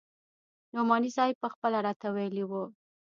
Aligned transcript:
نعماني 0.75 1.09
صاحب 1.17 1.35
پخپله 1.43 1.79
راته 1.85 2.07
ويلي 2.15 2.43
وو. 2.49 2.63